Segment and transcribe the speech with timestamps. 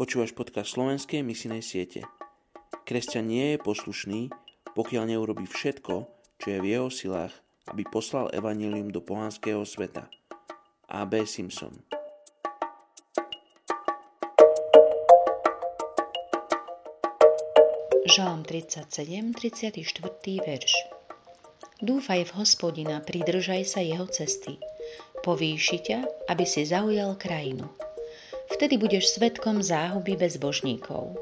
[0.00, 2.08] Počúvaš podcast slovenskej misijnej siete.
[2.88, 4.32] Kresťan nie je poslušný,
[4.72, 6.08] pokiaľ neurobi všetko,
[6.40, 7.36] čo je v jeho silách,
[7.68, 10.08] aby poslal evanílium do pohanského sveta.
[10.88, 11.28] A.B.
[11.28, 11.84] Simpson
[18.08, 19.84] Žalm 37, 34.
[20.40, 20.72] verš
[21.84, 24.56] Dúfaj v hospodina, pridržaj sa jeho cesty.
[25.20, 25.98] Povýši ťa,
[26.32, 27.89] aby si zaujal krajinu.
[28.50, 31.14] Vtedy budeš svetkom záhuby bezbožníkov.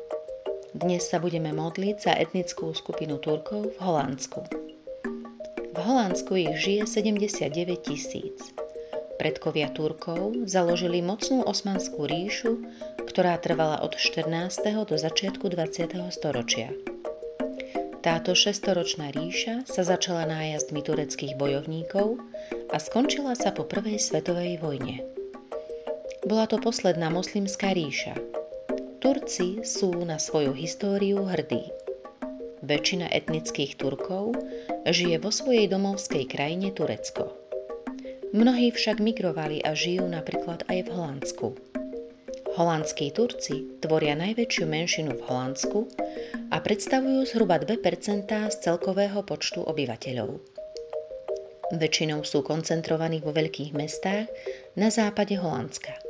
[0.73, 4.41] Dnes sa budeme modliť za etnickú skupinu Turkov v Holandsku.
[5.75, 8.41] V Holandsku ich žije 79 tisíc.
[9.21, 12.65] Predkovia Turkov založili mocnú osmanskú ríšu,
[13.05, 14.89] ktorá trvala od 14.
[14.89, 15.99] do začiatku 20.
[16.09, 16.73] storočia.
[17.99, 22.17] Táto šestoročná ríša sa začala nájazdmi tureckých bojovníkov
[22.73, 25.18] a skončila sa po prvej svetovej vojne.
[26.29, 28.13] Bola to posledná moslimská ríša.
[29.01, 31.73] Turci sú na svoju históriu hrdí.
[32.61, 34.37] Väčšina etnických Turkov
[34.85, 37.33] žije vo svojej domovskej krajine Turecko.
[38.37, 41.47] Mnohí však migrovali a žijú napríklad aj v Holandsku.
[42.61, 45.89] Holandskí Turci tvoria najväčšiu menšinu v Holandsku
[46.53, 50.37] a predstavujú zhruba 2% z celkového počtu obyvateľov.
[51.73, 54.29] Väčšinou sú koncentrovaní vo veľkých mestách
[54.77, 56.08] na západe Holandska.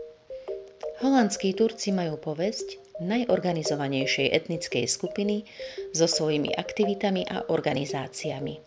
[0.99, 5.47] Holandskí Turci majú povesť najorganizovanejšej etnickej skupiny
[5.95, 8.59] so svojimi aktivitami a organizáciami.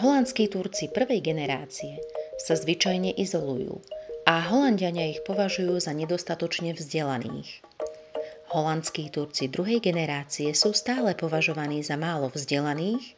[0.00, 2.00] Holandskí Turci prvej generácie
[2.40, 3.84] sa zvyčajne izolujú
[4.24, 7.60] a Holandiania ich považujú za nedostatočne vzdelaných.
[8.56, 13.12] Holandskí Turci druhej generácie sú stále považovaní za málo vzdelaných,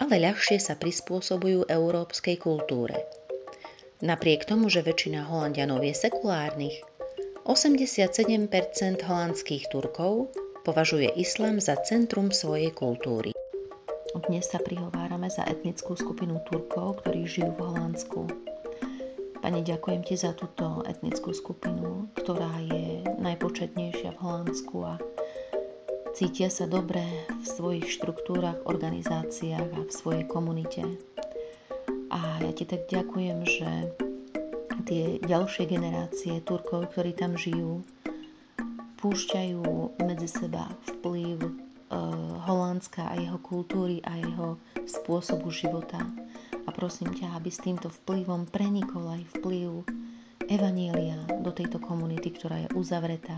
[0.00, 2.96] ale ľahšie sa prispôsobujú európskej kultúre.
[4.00, 6.80] Napriek tomu, že väčšina Holandianov je sekulárnych,
[7.48, 8.52] 87%
[9.08, 10.28] holandských Turkov
[10.68, 13.32] považuje islam za centrum svojej kultúry.
[14.28, 18.20] Dnes sa prihovárame za etnickú skupinu Turkov, ktorí žijú v Holandsku.
[19.40, 25.00] Pane, ďakujem Ti za túto etnickú skupinu, ktorá je najpočetnejšia v Holandsku a
[26.12, 27.00] cítia sa dobre
[27.32, 30.84] v svojich štruktúrach, organizáciách a v svojej komunite.
[32.12, 33.68] A ja Ti tak ďakujem, že
[34.88, 37.84] tie ďalšie generácie Turkov, ktorí tam žijú,
[38.96, 39.60] púšťajú
[40.00, 41.50] medzi seba vplyv e,
[42.48, 44.56] Holandska a jeho kultúry a jeho
[44.88, 46.00] spôsobu života
[46.64, 49.84] a prosím ťa, aby s týmto vplyvom prenikol aj vplyv
[50.48, 53.36] Evanielia do tejto komunity, ktorá je uzavretá.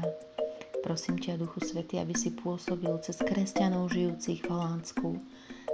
[0.86, 5.18] Prosím ťa, Duchu Svety, aby si pôsobil cez kresťanov žijúcich v Holandsku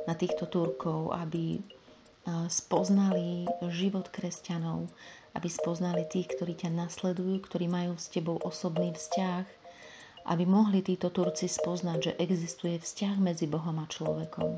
[0.09, 1.60] na týchto Turkov, aby
[2.50, 4.91] spoznali život kresťanov,
[5.36, 9.44] aby spoznali tých, ktorí ťa nasledujú, ktorí majú s tebou osobný vzťah,
[10.32, 14.56] aby mohli títo Turci spoznať, že existuje vzťah medzi Bohom a človekom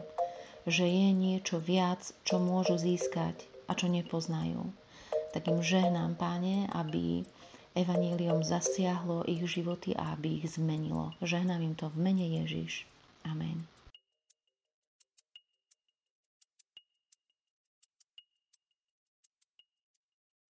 [0.69, 4.69] že je niečo viac, čo môžu získať a čo nepoznajú.
[5.33, 7.25] Tak im žehnám, páne, aby
[7.73, 11.17] evanílium zasiahlo ich životy a aby ich zmenilo.
[11.25, 12.85] Žehnám im to v mene Ježiš.
[13.25, 13.78] Amen.